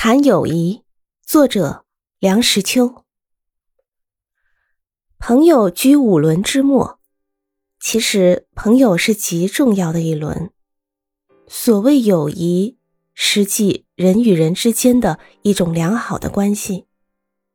[0.00, 0.84] 谈友谊，
[1.26, 1.84] 作者
[2.20, 3.02] 梁实秋。
[5.18, 7.00] 朋友居五轮之末，
[7.80, 10.52] 其实朋友是极重要的一轮。
[11.48, 12.78] 所谓友谊，
[13.12, 16.86] 实际人与人之间的一种良好的关系，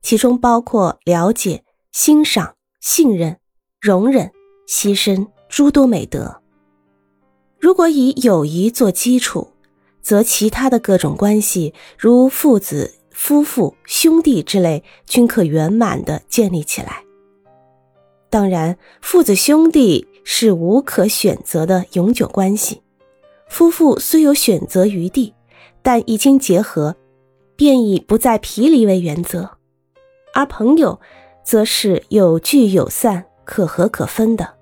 [0.00, 3.40] 其中包括了解、欣赏、信任、
[3.80, 4.30] 容忍、
[4.68, 6.40] 牺牲诸多美德。
[7.58, 9.52] 如果以友谊做基础，
[10.00, 17.02] 则其他的各种关系，如父子、夫妇、兄弟之类，均可圆满的建立起来。
[18.30, 22.82] 当然，父子兄弟是无可选择的永久关系，
[23.48, 25.34] 夫妇虽有选择余地，
[25.82, 26.96] 但一经结合，
[27.56, 29.50] 便以不再毗离为原则。
[30.34, 31.00] 而朋友，
[31.42, 34.54] 则是有聚有散，可合可分的。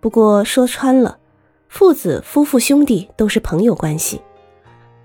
[0.00, 1.18] 不过说穿了。
[1.74, 4.20] 父子、夫妇、兄弟都是朋友关系，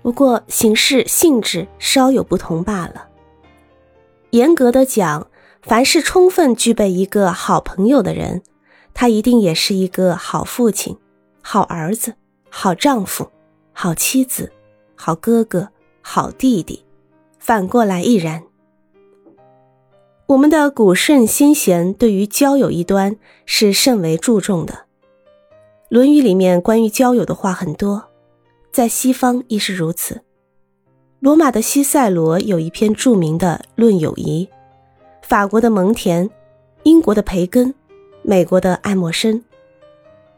[0.02, 3.08] 不过形式、性质稍有不同罢了。
[4.30, 5.26] 严格的讲，
[5.62, 8.44] 凡是充分具备一个好朋友的人，
[8.94, 10.96] 他一定也是一个好父亲、
[11.42, 12.14] 好儿子、
[12.48, 13.28] 好丈夫、
[13.72, 14.52] 好妻子、
[14.94, 16.84] 好哥哥、好弟弟，
[17.40, 18.44] 反过来亦然。
[20.28, 24.72] 我们的古圣先贤对于交友一端是甚为注重的。
[25.90, 28.00] 《论语》里面关于交友的话很多，
[28.70, 30.20] 在西方亦是如此。
[31.18, 34.48] 罗马的西塞罗有一篇著名的《论友谊》，
[35.26, 36.30] 法国的蒙田、
[36.84, 37.74] 英国的培根、
[38.22, 39.42] 美国的爱默生，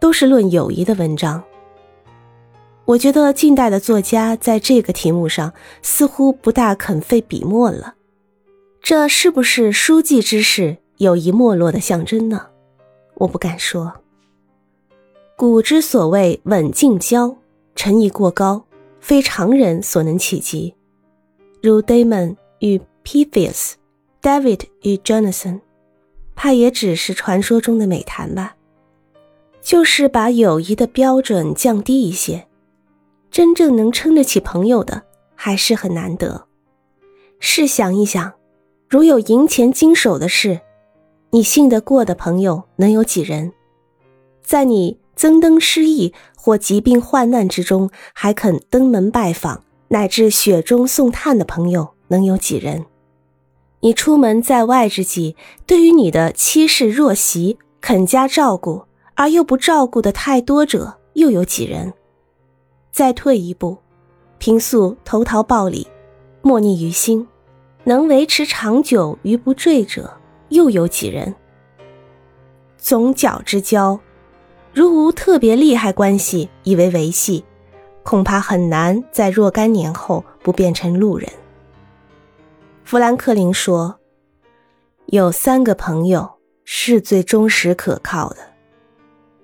[0.00, 1.44] 都是论友谊的文章。
[2.86, 7.96] 我觉得近代的作家在这个题目上似乎不大肯费笔墨了，
[8.80, 12.46] 这是不是书记之士友谊没落的象征呢？
[13.16, 13.92] 我不敢说。
[15.36, 17.36] 古之所谓稳静交，
[17.74, 18.64] 诚意过高，
[19.00, 20.74] 非常人所能企及。
[21.60, 25.60] 如 Damon 与 Pythias，David 与 Jonathan，
[26.36, 28.54] 怕也只是传说中的美谈吧。
[29.60, 32.46] 就是把友谊的标准降低一些，
[33.30, 35.02] 真正能称得起朋友的，
[35.34, 36.46] 还是很难得。
[37.40, 38.32] 试想一想，
[38.88, 40.60] 如有银钱经手的事，
[41.30, 43.52] 你信得过的朋友能有几人？
[44.42, 45.01] 在你。
[45.14, 52.86] 增登失意或疾病患难之中，还肯登门拜访，乃至雪中送炭的朋友，能有几人？
[53.80, 55.36] 你出门在外之际，
[55.66, 58.84] 对于你的妻室若媳肯加照顾，
[59.14, 61.92] 而又不照顾的太多者，又有几人？
[62.90, 63.78] 再退一步，
[64.38, 65.86] 平素投桃报李，
[66.42, 67.26] 莫逆于心，
[67.84, 70.12] 能维持长久于不坠者，
[70.50, 71.34] 又有几人？
[72.78, 73.98] 总角之交。
[74.74, 77.44] 如无特别利害关系以为维系，
[78.02, 81.30] 恐怕很难在若干年后不变成路人。
[82.82, 84.00] 富兰克林说
[85.06, 88.38] ：“有三个朋友是最忠实可靠的：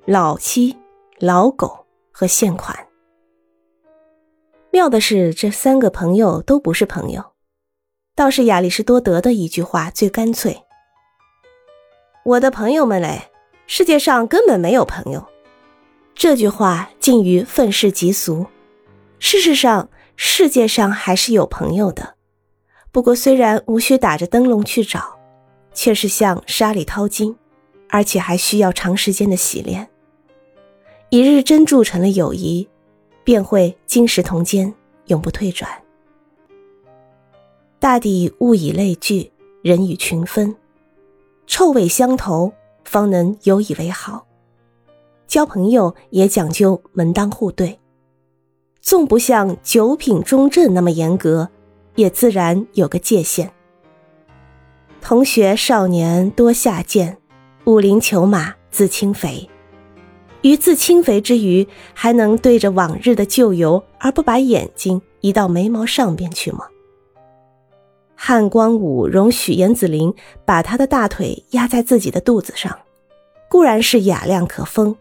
[0.06, 0.74] 老妻、
[1.18, 2.86] 老狗和现款。”
[4.72, 7.22] 妙的是，这三个朋友都不是朋友，
[8.14, 10.62] 倒是亚里士多德的一句话最干脆
[12.24, 13.30] ：“我的朋友们嘞。”
[13.70, 15.22] 世界上根本没有朋友，
[16.14, 18.46] 这句话近于愤世嫉俗。
[19.18, 22.14] 事实上，世界上还是有朋友的，
[22.90, 25.18] 不过虽然无需打着灯笼去找，
[25.74, 27.36] 却是像沙里淘金，
[27.90, 29.86] 而且还需要长时间的洗练。
[31.10, 32.66] 一日真铸成了友谊，
[33.22, 34.72] 便会金石同坚，
[35.08, 35.70] 永不退转。
[37.78, 39.30] 大抵物以类聚，
[39.60, 40.56] 人以群分，
[41.46, 42.50] 臭味相投。
[42.88, 44.26] 方能有以为好，
[45.26, 47.78] 交朋友也讲究门当户对，
[48.80, 51.50] 纵不像九品中正那么严格，
[51.96, 53.52] 也自然有个界限。
[55.00, 57.18] 同学少年多下贱，
[57.64, 59.48] 武林裘马自轻肥。
[60.42, 66.64] 于自轻肥之余，还能对着往日的旧游而不把眼睛移到眉毛上边去吗？
[68.20, 70.12] 汉光武容许严子陵
[70.44, 72.76] 把他的大腿压在自己的肚子上，
[73.48, 74.96] 固然是雅量可封，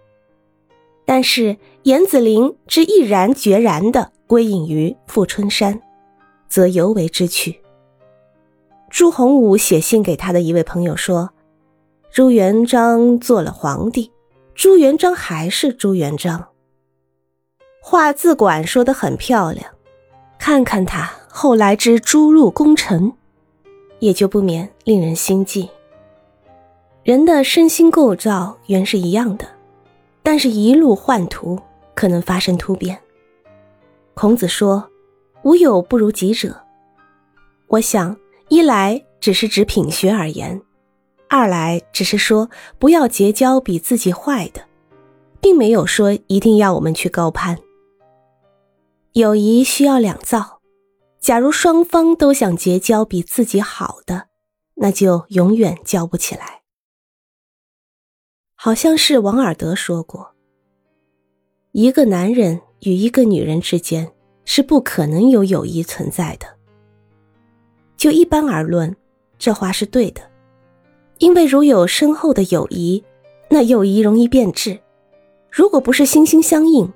[1.03, 5.81] 但是严子陵之毅然决然的归隐于富春山，
[6.47, 7.59] 则尤为之趣。
[8.91, 11.31] 朱洪武写信给他的一位朋友说
[12.13, 14.11] ：“朱元璋做了皇帝，
[14.53, 16.49] 朱元璋还是朱元璋。”
[17.81, 19.65] 话自管说的很漂亮，
[20.37, 21.11] 看看他。
[21.39, 23.13] 后来之诸路功臣，
[23.99, 25.69] 也就不免令人心悸。
[27.03, 29.45] 人的身心构造原是一样的，
[30.23, 31.59] 但是一路幻途
[31.93, 32.97] 可能发生突变。
[34.15, 34.89] 孔子说
[35.45, 36.59] ：“无有不如己者，
[37.67, 38.17] 我想，
[38.49, 40.59] 一来只是指品学而言，
[41.29, 42.49] 二来只是说
[42.79, 44.61] 不要结交比自己坏的，
[45.39, 47.59] 并没有说一定要我们去高攀。
[49.13, 50.56] 友谊需要两造，
[51.27, 54.27] 假如双方都想结交比自己好的，
[54.75, 56.61] 那就永远交不起来。
[58.55, 60.33] 好像是王尔德说过
[61.73, 64.09] ：“一个男人与一个女人之间
[64.45, 66.47] 是不可能有友谊存在的。”
[67.97, 68.95] 就一般而论，
[69.37, 70.21] 这话是对的，
[71.17, 73.03] 因为如有深厚的友谊，
[73.49, 74.79] 那友谊容易变质；
[75.51, 76.89] 如果不是心心相印，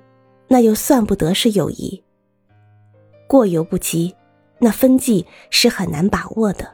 [0.48, 2.02] 那又算不得是友谊。
[3.28, 4.14] 过犹不及，
[4.62, 6.70] 那分际是很难把握的。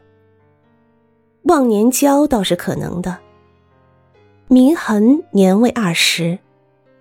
[1.44, 3.18] 忘年交倒是可能的。
[4.50, 6.38] 祢衡年未二十，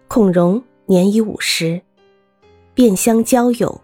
[0.07, 1.81] 孔融年已五十，
[2.73, 3.81] 便相交友，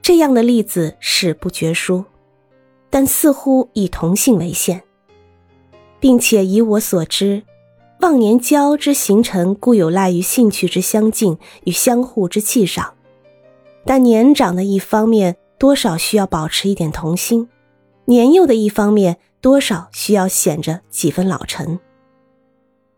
[0.00, 2.04] 这样的例子史不绝书。
[2.88, 4.84] 但似乎以同性为限，
[5.98, 7.42] 并且以我所知，
[7.98, 12.94] 忘年交之形成固有赖于兴趣之相近与相互之气上，
[13.84, 17.48] 但年长的一方面多少需要保持一点童心，
[18.04, 21.80] 年幼的一方面多少需要显着几分老成。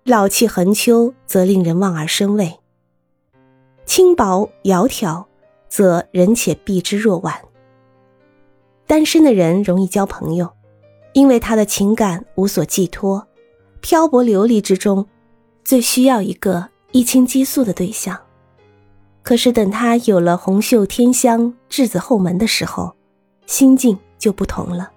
[0.03, 2.59] 老气横秋则令人望而生畏，
[3.85, 5.27] 轻薄窈窕
[5.69, 7.41] 则人且避之若晚。
[8.85, 10.51] 单身的人容易交朋友，
[11.13, 13.29] 因为他的情感无所寄托，
[13.81, 15.07] 漂泊流离之中，
[15.63, 18.26] 最需要一个一倾激素的对象。
[19.27, 22.95] 可是等他有了红袖添香、稚子后门的时候，
[23.47, 24.89] 心境就不同了。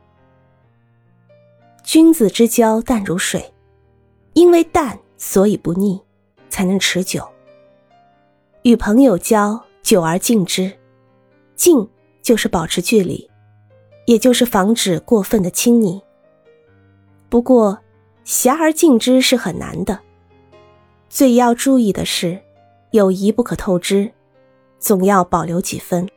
[1.84, 3.52] 君子之交淡如水，
[4.34, 6.00] 因为淡所以不腻，
[6.48, 7.28] 才能持久。
[8.62, 10.72] 与朋友交，久而敬之，
[11.56, 11.90] 敬
[12.22, 13.28] 就是保持距离。
[14.06, 16.00] 也就是防止过分的亲昵。
[17.30, 17.80] 不过，
[18.24, 20.00] 狭而敬之是很难的。
[21.10, 22.40] 最要注意的是，
[22.92, 24.12] 友谊不可透支，
[24.80, 26.08] 总要保留几分。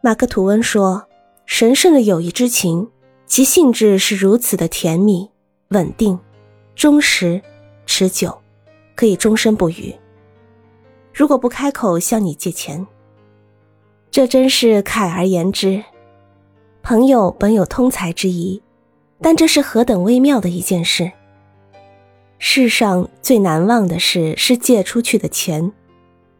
[0.00, 1.06] 马克吐温说
[1.44, 2.88] ：“神圣的友谊之情，
[3.26, 5.30] 其性质是如此的甜蜜、
[5.68, 6.18] 稳定、
[6.74, 7.42] 忠实、
[7.84, 8.40] 持久，
[8.94, 9.94] 可以终身不渝。
[11.12, 12.86] 如果不开口向你借钱。”
[14.10, 15.82] 这真是慨而言之，
[16.82, 18.62] 朋友本有通财之谊，
[19.22, 21.10] 但这是何等微妙的一件事。
[22.38, 25.72] 世上最难忘的事是借出去的钱，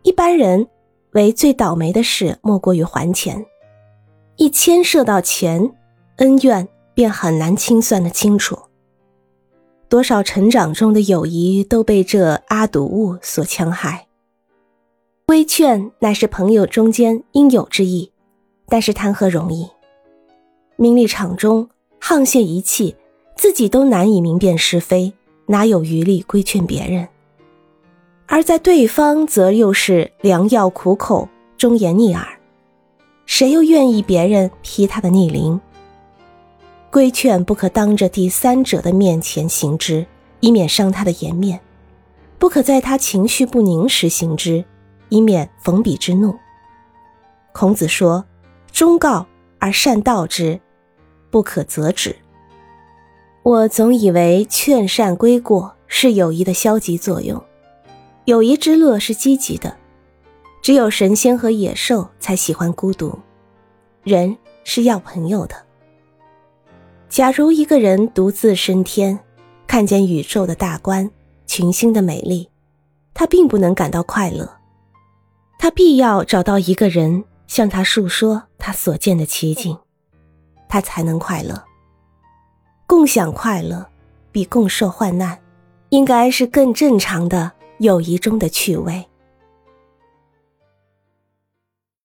[0.03, 0.67] 一般人
[1.13, 3.45] 为最倒霉的事莫过于还钱。
[4.37, 5.73] 一牵涉到钱，
[6.17, 8.59] 恩怨便很难清算的清楚。
[9.89, 14.07] 多少成长中的友谊都被这阿堵物所戕害。
[15.27, 18.11] 规劝乃是朋友中间应有之意，
[18.67, 19.69] 但是谈何容易？
[20.77, 21.69] 名利场中
[22.01, 22.97] 沆瀣一气，
[23.37, 25.13] 自己都难以明辨是非，
[25.47, 27.07] 哪有余力规劝别人？
[28.33, 32.27] 而在对方则又是良药苦口，忠言逆耳，
[33.27, 35.61] 谁又愿意别人批他的逆鳞？
[36.91, 40.07] 规劝不可当着第三者的面前行之，
[40.41, 41.59] 以免伤他的颜面；
[42.39, 44.65] 不可在他情绪不宁时行之。
[45.11, 46.35] 以免逢彼之怒。
[47.53, 48.25] 孔子说
[48.73, 49.27] ：“忠告
[49.59, 50.59] 而善道之，
[51.31, 52.17] 不可则止。”
[53.45, 57.45] 我总以为劝善归过是友谊的消极作用，
[58.25, 59.77] 友谊之乐是积极的。
[60.63, 63.19] 只有神仙和野兽才喜欢孤独，
[64.05, 65.57] 人是要朋友的。
[67.09, 69.19] 假如一个人独自升天，
[69.67, 71.11] 看见宇宙的大观、
[71.47, 72.49] 群星的美丽，
[73.13, 74.49] 他并不能感到快乐。
[75.59, 79.77] 他必要找到一个人向他述说他所见的奇景，
[80.69, 81.61] 他才能快乐。
[82.87, 83.85] 共享快乐，
[84.31, 85.37] 比共受患难，
[85.89, 87.51] 应该是更正常的
[87.83, 89.12] 友谊中的趣味。